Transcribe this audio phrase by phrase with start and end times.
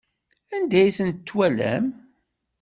[0.55, 1.85] Anda ay tent-twalam?